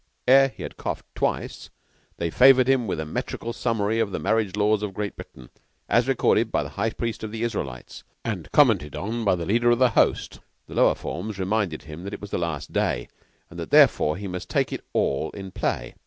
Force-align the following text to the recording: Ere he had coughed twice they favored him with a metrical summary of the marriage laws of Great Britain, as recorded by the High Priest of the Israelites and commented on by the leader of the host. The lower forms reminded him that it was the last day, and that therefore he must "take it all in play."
Ere 0.27 0.47
he 0.47 0.63
had 0.63 0.77
coughed 0.77 1.05
twice 1.13 1.69
they 2.17 2.31
favored 2.31 2.67
him 2.67 2.87
with 2.87 2.99
a 2.99 3.05
metrical 3.05 3.53
summary 3.53 3.99
of 3.99 4.09
the 4.09 4.17
marriage 4.17 4.55
laws 4.55 4.81
of 4.81 4.95
Great 4.95 5.15
Britain, 5.15 5.51
as 5.87 6.07
recorded 6.07 6.51
by 6.51 6.63
the 6.63 6.69
High 6.71 6.89
Priest 6.89 7.21
of 7.23 7.31
the 7.31 7.43
Israelites 7.43 8.03
and 8.25 8.51
commented 8.51 8.95
on 8.95 9.23
by 9.23 9.35
the 9.35 9.45
leader 9.45 9.69
of 9.69 9.77
the 9.77 9.91
host. 9.91 10.39
The 10.65 10.73
lower 10.73 10.95
forms 10.95 11.37
reminded 11.37 11.83
him 11.83 12.03
that 12.05 12.15
it 12.15 12.19
was 12.21 12.31
the 12.31 12.39
last 12.39 12.73
day, 12.73 13.09
and 13.51 13.59
that 13.59 13.69
therefore 13.69 14.17
he 14.17 14.27
must 14.27 14.49
"take 14.49 14.73
it 14.73 14.83
all 14.91 15.29
in 15.35 15.51
play." 15.51 15.93